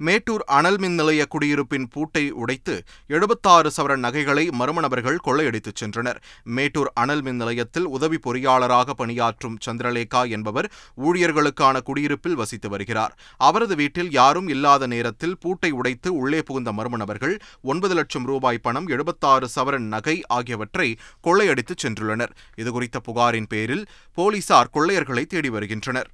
மேட்டூர் 0.00 0.44
அனல் 0.46 0.78
மின் 0.78 0.94
நிலைய 0.94 1.26
குடியிருப்பின் 1.26 1.86
பூட்டை 1.90 2.30
உடைத்து 2.30 2.82
எழுபத்தாறு 3.06 3.70
சவரன் 3.76 4.04
நகைகளை 4.06 4.48
மர்ம 4.48 4.80
நபர்கள் 4.80 5.18
கொள்ளையடித்துச் 5.26 5.80
சென்றனர். 5.80 6.18
மேட்டூர் 6.44 6.90
அனல் 6.94 7.22
மின் 7.22 7.36
நிலையத்தில் 7.36 7.84
உதவி 7.84 8.18
பொறியாளராக 8.26 8.90
பணியாற்றும் 8.90 9.58
சந்திரலேகா 9.66 10.28
என்பவர் 10.28 10.72
ஊழியர்களுக்கான 11.04 11.80
குடியிருப்பில் 11.80 12.34
வசித்து 12.34 12.68
வருகிறார். 12.68 13.18
அவரது 13.36 13.76
வீட்டில் 13.76 14.10
யாரும் 14.10 14.48
இல்லாத 14.48 14.86
நேரத்தில் 14.86 15.38
பூட்டை 15.38 15.70
உடைத்து 15.70 16.14
உள்ளே 16.14 16.42
புகுந்த 16.42 16.72
மர்ம 16.72 16.96
நபர்கள் 16.96 17.38
ஒன்பது 17.62 17.94
லட்சம் 17.94 18.24
ரூபாய் 18.24 18.58
பணம் 18.58 18.86
எழுபத்தாறு 18.86 19.48
சவரன் 19.56 19.88
நகை 19.94 20.22
ஆகியவற்றை 20.26 20.96
கொள்ளையடித்துச் 21.24 21.86
சென்றுள்ளனர். 21.86 22.34
இதுகுறித்த 22.56 22.98
புகாரின் 23.02 23.46
பேரில் 23.48 23.86
போலீசார் 24.14 24.70
கொள்ளையர்களை 24.74 25.26
தேடி 25.26 25.48
வருகின்றனர். 25.48 26.10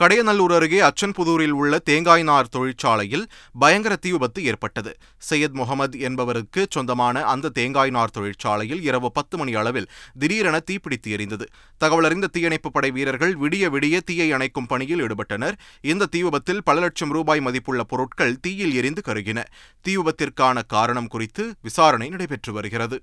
கடையநல்லூர் 0.00 0.54
அருகே 0.54 0.80
அச்சன்புதூரில் 0.80 1.50
உள்ள 1.50 1.78
தேங்காய் 1.78 2.22
நார் 2.22 2.48
தொழிற்சாலையில் 2.48 3.26
பயங்கர 3.58 3.96
தீ 3.96 4.10
விபத்து 4.10 4.44
ஏற்பட்டது. 4.44 4.96
சையத் 5.30 5.52
முகமது 5.52 6.00
என்பவருக்கு 6.00 6.66
சொந்தமான 6.70 7.22
அந்த 7.22 7.48
தேங்காய் 7.48 7.90
நார் 7.90 8.10
தொழிற்சாலையில் 8.10 8.82
இரவு 8.82 9.12
பத்து 9.12 9.36
மணி 9.36 9.54
அளவில் 9.54 9.88
திடீரென 10.18 10.60
தீப்பிடித்து 10.70 11.06
எரிந்தது. 11.06 11.46
தகவலறிந்த 11.80 12.24
தீயணைப்பு 12.24 12.70
படை 12.70 12.90
வீரர்கள் 12.90 13.34
விடிய 13.36 13.70
விடிய 13.70 14.00
தீயை 14.00 14.32
அணைக்கும் 14.32 14.68
பணியில் 14.68 15.02
ஈடுபட்டனர். 15.02 15.52
இந்த 15.80 16.06
தீ 16.06 16.22
விபத்தில் 16.22 16.62
பல 16.64 16.80
லட்சம் 16.80 17.10
ரூபாய் 17.10 17.40
மதிப்புள்ள 17.40 17.82
பொருட்கள் 17.82 18.40
தீயில் 18.40 18.74
எரிந்து 18.74 19.02
கருகின. 19.06 19.44
தீ 19.80 19.96
விபத்திற்கான 19.96 20.62
காரணம் 20.66 21.06
குறித்து 21.06 21.54
விசாரணை 21.62 22.08
நடைபெற்று 22.08 22.52
வருகிறது. 22.52 23.02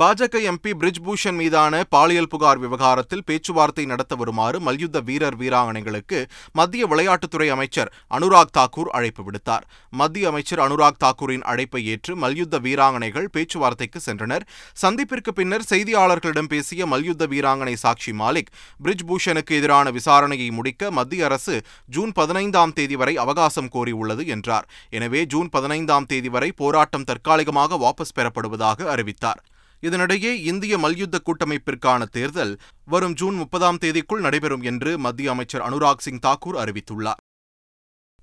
பாஜக 0.00 0.38
எம்பி 0.50 0.70
பிரிஜ்பூஷன் 0.78 1.36
மீதான 1.40 1.80
பாலியல் 1.94 2.28
புகார் 2.30 2.60
விவகாரத்தில் 2.62 3.22
பேச்சுவார்த்தை 3.26 3.84
நடத்த 3.84 4.14
வருமாறு 4.14 4.58
மல்யுத்த 4.60 5.00
வீரர் 5.08 5.36
வீராங்கனைகளுக்கு 5.40 6.18
மத்திய 6.52 6.86
விளையாட்டுத்துறை 6.92 7.48
அமைச்சர் 7.56 7.90
அனுராக் 8.16 8.50
தாக்கூர் 8.58 8.90
அழைப்பு 8.96 9.22
விடுத்தார். 9.26 9.64
மத்திய 10.00 10.28
அமைச்சர் 10.28 10.62
அனுராக் 10.66 10.98
தாக்கூரின் 11.04 11.44
அழைப்பை 11.52 11.82
ஏற்று 11.92 12.16
மல்யுத்த 12.16 12.60
வீராங்கனைகள் 12.66 13.28
பேச்சுவார்த்தைக்கு 13.36 14.02
சென்றனர். 14.06 14.46
சந்திப்பிற்கு 14.82 15.34
பின்னர் 15.38 15.68
செய்தியாளர்களிடம் 15.70 16.50
பேசிய 16.56 16.86
மல்யுத்த 16.86 17.26
வீராங்கனை 17.26 17.76
சாக்ஷி 17.84 18.14
மாலிக் 18.22 18.52
பிரிஜ்பூஷனுக்கு 18.84 19.54
எதிரான 19.60 19.90
விசாரணையை 19.90 20.50
முடிக்க 20.58 20.90
மத்திய 20.90 21.24
அரசு 21.24 21.56
ஜூன் 21.86 22.12
பதினைந்தாம் 22.12 22.72
தேதி 22.72 22.96
வரை 22.96 23.16
அவகாசம் 23.16 23.72
கோரியுள்ளது 23.74 24.26
என்றார். 24.26 24.68
எனவே 24.90 25.22
ஜூன் 25.24 25.48
பதினைந்தாம் 25.48 26.06
தேதி 26.06 26.28
வரை 26.28 26.52
போராட்டம் 26.52 27.04
தற்காலிகமாக 27.04 27.82
வாபஸ் 27.86 28.16
பெறப்படுவதாக 28.20 28.88
அறிவித்தார். 28.96 29.42
இதனிடையே 29.84 30.32
இந்திய 30.44 30.78
மல்யுத்த 30.78 31.16
கூட்டமைப்பிற்கான 31.24 32.02
தேர்தல் 32.10 32.52
வரும் 32.84 33.14
ஜூன் 33.14 33.34
முப்பதாம் 33.34 33.80
தேதிக்குள் 33.80 34.24
நடைபெறும் 34.26 34.62
என்று 34.62 34.98
மத்திய 34.98 35.30
அமைச்சர் 35.30 35.64
அனுராக் 35.68 36.04
சிங் 36.06 36.24
தாக்கூர் 36.26 36.60
அறிவித்துள்ளார். 36.62 37.22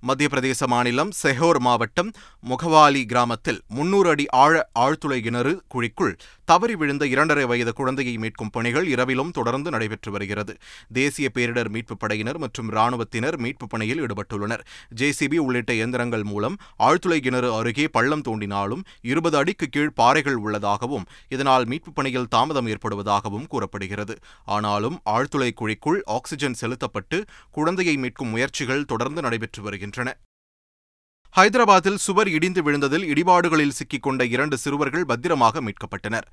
மத்திய 0.04 0.28
பிரதேச 0.32 0.66
மாநிலம் 0.66 1.10
செஹோர் 1.22 1.58
மாவட்டம் 1.58 2.08
முகவாலி 2.48 3.02
கிராமத்தில் 3.04 3.60
முன்னூறு 3.68 4.08
அடி 4.10 4.24
ஆழ 4.30 4.70
ஆழ்துளை 4.78 5.18
கிணறு 5.20 5.52
குழிக்குள் 5.74 6.14
தவறி 6.44 6.74
விழுந்த 6.74 7.06
இரண்டரை 7.06 7.44
வயது 7.44 7.72
குழந்தையை 7.72 8.14
மீட்கும் 8.16 8.50
பணிகள் 8.52 8.86
இரவிலும் 8.86 9.30
தொடர்ந்து 9.30 9.70
நடைபெற்று 9.70 10.10
வருகிறது. 10.10 10.54
தேசிய 10.92 11.30
பேரிடர் 11.34 11.68
மீட்புப் 11.68 11.98
படையினர் 11.98 12.38
மற்றும் 12.38 12.70
ராணுவத்தினர் 12.70 13.38
மீட்புப் 13.40 13.68
பணியில் 13.68 14.02
ஈடுபட்டுள்ளனர். 14.02 14.64
ஜேசிபி 14.94 15.36
உள்ளிட்ட 15.36 15.72
இயந்திரங்கள் 15.72 16.22
மூலம் 16.22 16.56
ஆழ்துளை 16.78 17.20
கிணறு 17.20 17.54
அருகே 17.54 17.86
பள்ளம் 17.88 18.22
தோண்டினாலும் 18.22 18.82
இருபது 19.02 19.36
அடிக்கு 19.36 19.68
கீழ் 19.68 19.94
பாறைகள் 19.94 20.34
உள்ளதாகவும் 20.34 21.06
இதனால் 21.28 21.64
மீட்புப் 21.64 21.94
பணியில் 21.94 22.28
தாமதம் 22.28 22.66
ஏற்படுவதாகவும் 22.66 23.46
கூறப்படுகிறது. 23.46 24.16
ஆனாலும் 24.48 24.98
ஆழ்துளை 25.10 25.52
குழிக்குள் 25.60 26.02
ஆக்ஸிஜன் 26.04 26.54
செலுத்தப்பட்டு 26.54 27.20
குழந்தையை 27.50 27.96
மீட்கும் 27.96 28.34
முயற்சிகள் 28.34 28.84
தொடர்ந்து 28.84 29.22
நடைபெற்று 29.22 29.62
வருகின்றன. 29.62 29.90
ஹைதராபாத்தில் 31.36 31.94
சுவர் 31.94 32.28
இடிந்து 32.28 32.62
விழுந்ததில் 32.62 33.04
இடிபாடுகளில் 33.04 33.70
சிக்கிக்கொண்ட 33.70 34.22
இரண்டு 34.22 34.58
சிறுவர்கள் 34.58 35.04
பத்திரமாக 35.04 35.60
மீட்கப்பட்டனர். 35.60 36.26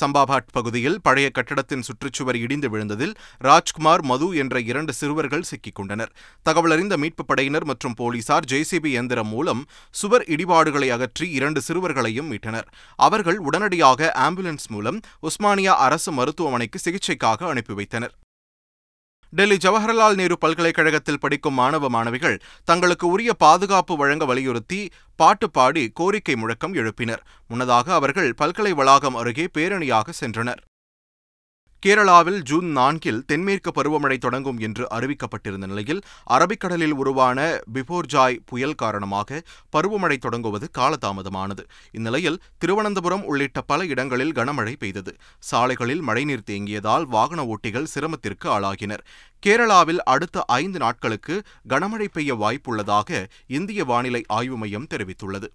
சம்பாபாட் 0.00 0.52
பகுதியில் 0.52 1.00
பழைய 1.02 1.30
கட்டடத்தின் 1.30 1.82
சுற்றுச்சுவர் 1.82 2.34
இடிந்து 2.34 2.68
விழுந்ததில் 2.68 3.14
ராஜ்குமார் 3.38 4.02
மது 4.02 4.36
என்ற 4.36 4.60
இரண்டு 4.60 4.92
சிறுவர்கள் 4.92 5.42
சிக்கிக் 5.42 5.74
கொண்டனர் 5.74 6.12
தகவலறிந்த 6.44 6.96
மீட்புப் 6.96 7.26
படையினர் 7.26 7.64
மற்றும் 7.64 7.94
போலீசார் 7.94 8.44
ஜேசிபி 8.44 8.86
இயந்திரம் 8.86 9.28
மூலம் 9.28 9.66
சுவர் 9.90 10.22
இடிபாடுகளை 10.22 10.88
அகற்றி 10.88 11.30
இரண்டு 11.30 11.62
சிறுவர்களையும் 11.68 12.30
மீட்டனர். 12.32 12.68
அவர்கள் 12.96 13.38
உடனடியாக 13.38 14.12
ஆம்புலன்ஸ் 14.16 14.68
மூலம் 14.68 15.00
உஸ்மானியா 15.22 15.74
அரசு 15.86 16.12
மருத்துவமனைக்கு 16.12 16.80
சிகிச்சைக்காக 16.84 17.48
அனுப்பி 17.48 17.74
வைத்தனர். 17.74 18.14
டெல்லி 19.38 19.56
ஜவஹர்லால் 19.56 20.14
நேரு 20.14 20.38
பல்கலைக்கழகத்தில் 20.38 21.18
படிக்கும் 21.18 21.54
மாணவ 21.54 21.88
மாணவிகள் 21.88 22.36
தங்களுக்கு 22.64 23.06
உரிய 23.06 23.32
பாதுகாப்பு 23.34 23.96
வழங்க 23.96 24.24
வலியுறுத்தி 24.24 24.90
பாட்டு 25.16 25.50
பாடி 25.50 25.82
கோரிக்கை 25.94 26.36
முழக்கம் 26.36 26.74
எழுப்பினர். 26.74 27.22
முன்னதாக 27.48 27.94
அவர்கள் 27.94 28.34
பல்கலை 28.34 28.72
வளாகம் 28.74 29.14
அருகே 29.14 29.48
பேரணியாக 29.54 30.14
சென்றனர். 30.20 30.62
கேரளாவில் 31.82 32.38
ஜூன் 32.42 32.68
நான்கில் 32.70 33.24
தென்மேற்கு 33.26 33.70
பருவமழை 33.70 34.18
தொடங்கும் 34.18 34.58
என்று 34.58 34.84
அறிவிக்கப்பட்டிருந்த 34.90 35.66
நிலையில் 35.66 36.00
அரபிக்கடலில் 36.30 36.90
உருவான 36.90 37.60
பிபோர்ஜாய் 37.74 38.38
புயல் 38.44 38.74
காரணமாக 38.74 39.42
பருவமழை 39.76 40.16
தொடங்குவது 40.16 40.68
காலதாமதமானது. 40.78 41.64
இந்நிலையில் 41.90 42.40
திருவனந்தபுரம் 42.58 43.24
உள்ளிட்ட 43.24 43.60
பல 43.60 43.84
இடங்களில் 43.84 44.32
கனமழை 44.32 44.74
பெய்தது. 44.78 45.14
சாலைகளில் 45.38 46.02
மழைநீர் 46.02 46.48
தேங்கியதால் 46.50 47.06
வாகன 47.06 47.44
ஓட்டிகள் 47.44 47.90
சிரமத்திற்கு 47.94 48.48
ஆளாகினர். 48.58 49.04
கேரளாவில் 49.46 50.02
அடுத்த 50.14 50.44
ஐந்து 50.46 50.78
நாட்களுக்கு 50.78 51.42
கனமழை 51.68 52.08
பெய்ய 52.12 52.34
வாய்ப்புள்ளதாக 52.34 53.26
இந்திய 53.46 53.84
வானிலை 53.84 54.24
ஆய்வு 54.28 54.56
மையம் 54.56 54.90
தெரிவித்துள்ளது. 54.94 55.50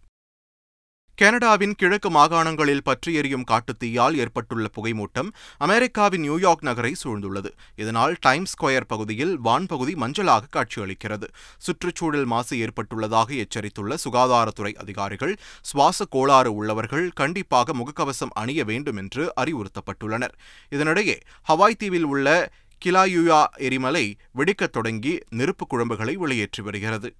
கனடாவின் 1.15 1.75
கிழக்கு 1.75 2.09
மாகாணங்களில் 2.09 2.83
பற்றி 2.83 3.13
எரியும் 3.13 3.43
காட்டுத்தீயால் 3.51 4.15
ஏற்பட்டுள்ள 4.15 4.67
புகைமூட்டம் 4.75 5.29
அமெரிக்காவின் 5.57 6.21
நியூயார்க் 6.21 6.63
நகரை 6.63 6.95
சூழ்ந்துள்ளது. 7.03 7.49
இதனால் 7.75 8.15
டைம்ஸ் 8.19 8.55
ஸ்கொயர் 8.55 8.87
பகுதியில் 8.87 9.39
வான்பகுதி 9.39 9.95
மஞ்சளாக 9.95 10.49
காட்சியளிக்கிறது. 10.55 11.23
சுற்றுச்சூழல் 11.57 12.25
மாசு 12.25 12.57
ஏற்பட்டுள்ளதாக 12.57 13.45
எச்சரித்துள்ள 13.45 13.97
சுகாதாரத்துறை 14.05 14.73
அதிகாரிகள் 14.73 15.37
சுவாச 15.61 16.05
கோளாறு 16.05 16.55
உள்ளவர்கள் 16.55 17.09
கண்டிப்பாக 17.09 17.73
முகக்கவசம் 17.73 18.33
அணிய 18.33 18.63
வேண்டும் 18.63 18.95
என்று 18.95 19.33
அறிவுறுத்தப்பட்டுள்ளனர். 19.41 20.35
இதனிடையே 20.71 21.19
ஹவாய் 21.47 21.79
தீவில் 21.83 22.03
உள்ள 22.03 22.51
கிலாயுயா 22.85 23.45
எரிமலை 23.57 24.15
வெடிக்கத் 24.35 24.71
தொடங்கி 24.71 25.19
நெருப்பு 25.29 25.67
குழம்புகளை 25.67 26.13
வெளியேற்றி 26.13 26.63
வருகிறது. 26.63 27.15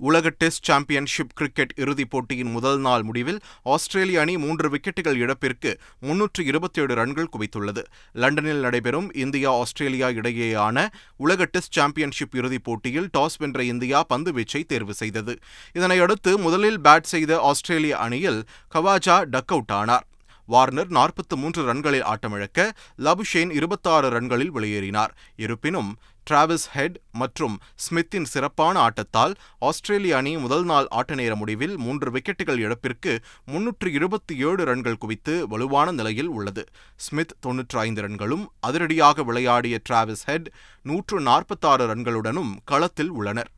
உலக 0.00 0.28
டெஸ்ட் 0.38 0.62
சாம்பியன்ஷிப் 0.62 1.32
கிரிக்கெட் 1.34 1.72
இறுதிப் 1.76 2.10
போட்டியின் 2.10 2.50
முதல் 2.50 2.78
நாள் 2.80 3.02
முடிவில் 3.02 3.40
ஆஸ்திரேலிய 3.62 4.20
அணி 4.20 4.34
மூன்று 4.38 4.68
விக்கெட்டுகள் 4.70 5.16
இழப்பிற்கு 5.16 5.78
முன்னூற்று 6.00 6.44
இருபத்தேழு 6.44 6.94
ரன்கள் 6.94 7.28
குவித்துள்ளது. 7.32 7.82
லண்டனில் 8.12 8.60
நடைபெறும் 8.60 9.08
இந்தியா 9.14 9.52
ஆஸ்திரேலியா 9.52 10.08
இடையேயான 10.08 10.86
உலக 11.16 11.44
டெஸ்ட் 11.44 11.72
சாம்பியன்ஷிப் 11.72 12.36
இறுதிப் 12.36 12.64
போட்டியில் 12.64 13.10
டாஸ் 13.18 13.38
வென்ற 13.38 13.64
இந்தியா 13.64 14.02
பந்து 14.02 14.32
வீச்சை 14.32 14.62
தேர்வு 14.66 14.94
செய்தது. 14.94 15.38
இதனையடுத்து 15.74 16.36
முதலில் 16.36 16.80
பேட் 16.80 17.10
செய்த 17.14 17.40
ஆஸ்திரேலிய 17.40 17.96
அணியில் 17.96 18.40
கவாஜா 18.74 19.18
டக் 19.24 19.52
அவுட் 19.56 19.74
ஆனார். 19.80 20.06
வார்னர் 20.48 20.88
நாற்பத்து 20.88 21.36
மூன்று 21.36 21.60
ரன்களில் 21.66 22.06
ஆட்டமிழக்க 22.12 22.60
லபுஷேன் 22.98 23.50
இருபத்தாறு 23.50 24.08
ரன்களில் 24.10 24.50
வெளியேறினார். 24.54 25.12
இருப்பினும் 25.36 25.90
டிராவிஸ் 26.24 26.68
ஹெட் 26.68 27.00
மற்றும் 27.12 27.60
ஸ்மித்தின் 27.76 28.24
சிறப்பான 28.24 28.88
ஆட்டத்தால் 28.88 29.34
ஆஸ்திரேலிய 29.58 30.16
அணி 30.16 30.36
முதல் 30.36 30.64
நாள் 30.64 30.88
ஆட்ட 30.88 31.14
நேர 31.14 31.34
முடிவில் 31.34 31.76
மூன்று 31.76 32.10
விக்கெட்டுகள் 32.10 32.58
இழப்பிற்கு 32.58 33.20
முன்னூற்று 33.44 33.92
இருபத்தி 33.92 34.36
ஏழு 34.36 34.64
ரன்கள் 34.64 34.98
குவித்து 34.98 35.48
வலுவான 35.48 35.92
நிலையில் 35.92 36.26
உள்ளது. 36.26 36.68
ஸ்மித் 36.96 37.36
தொன்னூற்று 37.40 37.78
ஐந்து 37.78 38.02
ரன்களும் 38.02 38.46
அதிரடியாக 38.60 39.22
விளையாடிய 39.22 39.80
டிராவிஸ் 39.88 40.24
ஹெட் 40.24 40.52
நூற்று 40.82 41.20
நாற்பத்தாறு 41.20 41.94
ரன்களுடனும் 41.94 42.56
களத்தில் 42.64 43.08
உள்ளனர். 43.08 43.50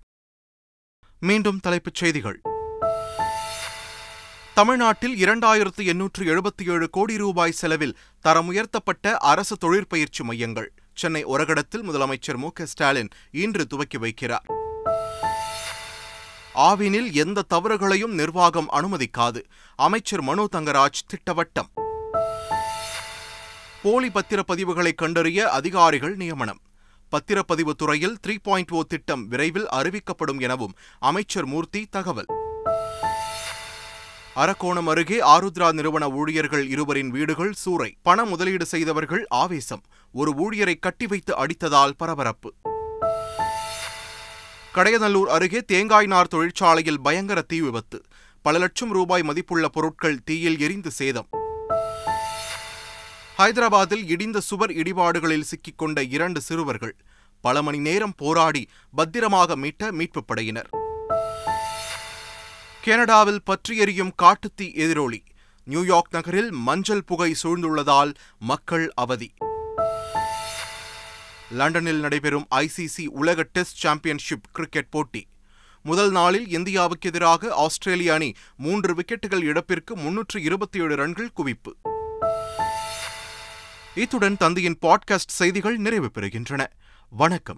மீண்டும் 1.20 1.60
தலைப்புச் 1.60 1.94
செய்திகள். 1.94 2.40
தமிழ்நாட்டில் 4.54 5.24
இரண்டாயிரத்து 5.24 5.84
எண்ணூற்று 5.84 6.24
எழுபத்தி 6.24 6.70
ஏழு 6.70 6.90
கோடி 6.90 7.16
ரூபாய் 7.16 7.52
செலவில் 7.52 7.96
தரமுயர்த்தப்பட்ட 8.22 9.12
அரசு 9.12 9.56
தொழிற்பயிற்சி 9.56 10.24
மையங்கள். 10.24 10.72
சென்னை 10.94 11.24
ஒரகடத்தில் 11.24 11.82
முதலமைச்சர் 11.82 12.36
மு 12.36 12.48
ஸ்டாலின் 12.64 13.08
இன்று 13.30 13.66
துவக்கி 13.66 13.98
வைக்கிறார். 13.98 14.44
ஆவினில் 16.54 17.12
எந்த 17.12 17.42
தவறுகளையும் 17.54 18.14
நிர்வாகம் 18.14 18.70
அனுமதிக்காது. 18.70 19.44
அமைச்சர் 19.76 20.22
மனோ 20.22 20.46
தங்கராஜ் 20.52 21.02
திட்டவட்டம். 21.06 21.70
போலி 23.82 24.08
பத்திரப்பதிவுகளை 24.08 24.94
கண்டறிய 24.94 25.48
அதிகாரிகள் 25.48 26.16
நியமனம். 26.16 26.60
பத்திரப்பதிவு 27.10 27.70
துறையில் 27.70 28.18
த்ரீ 28.26 28.36
பாயிண்ட் 28.42 28.70
ஓ 28.70 28.82
திட்டம் 28.82 29.28
விரைவில் 29.28 29.66
அறிவிக்கப்படும் 29.66 30.40
எனவும் 30.40 30.74
அமைச்சர் 30.98 31.46
மூர்த்தி 31.46 31.86
தகவல். 31.90 32.26
அரக்கோணம் 34.36 34.86
அருகே 34.86 35.20
ஆருத்ரா 35.20 35.72
நிறுவன 35.72 36.10
ஊழியர்கள் 36.10 36.68
இருவரின் 36.68 37.10
வீடுகள் 37.10 37.54
சூறை. 37.64 37.94
பண 38.02 38.24
முதலீடு 38.24 38.64
செய்தவர்கள் 38.64 39.26
ஆவேசம். 39.28 39.82
ஒரு 40.12 40.30
ஊழியரை 40.30 40.74
கட்டி 40.80 41.06
வைத்து 41.06 41.46
அடித்ததால் 41.46 41.90
பரபரப்பு. 41.96 42.54
கடையநல்லூர் 44.74 45.24
அருகே 45.24 45.62
தேங்காய் 45.62 46.06
நார் 46.06 46.28
தொழிற்சாலையில் 46.28 47.00
பயங்கர 47.00 47.40
தீ 47.40 47.60
விபத்து. 47.60 48.02
பல 48.42 48.58
லட்சம் 48.58 48.92
ரூபாய் 48.92 49.22
மதிப்புள்ள 49.22 49.68
பொருட்கள் 49.68 50.22
தீயில் 50.24 50.58
எரிந்து 50.58 50.90
சேதம். 50.90 51.28
ஹைதராபாத்தில் 53.38 54.08
இடிந்த 54.08 54.38
சுவர் 54.38 54.70
இடிபாடுகளில் 54.70 55.44
சிக்கிக்கொண்ட 55.44 56.10
இரண்டு 56.10 56.40
சிறுவர்கள். 56.40 56.96
பல 57.40 57.62
மணி 57.62 57.78
நேரம் 57.78 58.14
போராடி 58.16 58.68
பத்திரமாக 58.94 59.56
மீட்ட 59.56 59.90
மீட்புப் 59.90 60.26
படையினர். 60.26 60.81
கனடாவில் 62.84 63.42
பற்றி 63.42 63.76
எரியும் 63.76 64.14
காட்டுத்தீ 64.22 64.74
எதிரொலி. 64.74 65.24
நியூயார்க் 65.64 66.08
நகரில் 66.10 66.52
மஞ்சள் 66.52 67.04
புகை 67.04 67.34
சூழ்ந்துள்ளதால் 67.42 68.14
மக்கள் 68.38 68.92
அவதி. 68.94 69.34
லண்டனில் 71.50 72.00
நடைபெறும் 72.00 72.46
ஐசிசி 72.54 73.06
உலக 73.06 73.42
டெஸ்ட் 73.52 73.76
சாம்பியன்ஷிப் 73.76 74.42
கிரிக்கெட் 74.52 74.90
போட்டி. 74.90 75.28
முதல் 75.82 76.10
நாளில் 76.10 76.48
இந்தியாவுக்கு 76.48 77.08
எதிராக 77.08 77.54
ஆஸ்திரேலிய 77.54 78.14
அணி 78.14 78.32
மூன்று 78.56 78.94
விக்கெட்டுகள் 78.94 79.42
இழப்பிற்கு 79.42 79.96
முன்னூற்று 79.96 80.42
இருபத்தி 80.42 80.80
ஏழு 80.80 80.96
ரன்கள் 80.96 81.30
குவிப்பு. 81.36 81.88
இத்துடன் 83.94 84.36
தந்தையின் 84.36 84.78
பாட்காஸ்ட் 84.82 85.32
செய்திகள் 85.40 85.76
நிறைவு 85.76 86.10
பெறுகின்றன. 86.14 86.66
வணக்கம். 87.08 87.50